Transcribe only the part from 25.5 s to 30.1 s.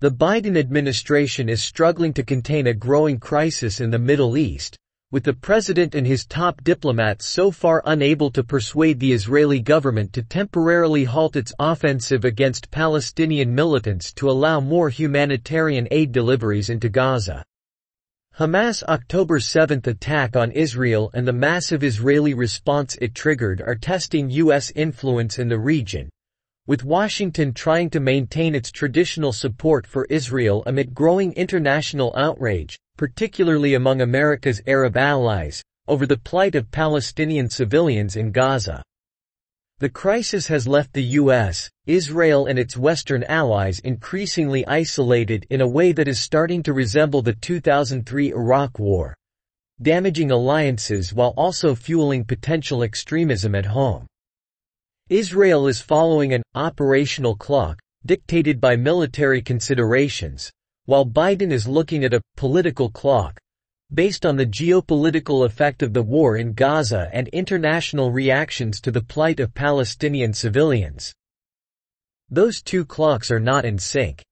region, with Washington trying to maintain its traditional support for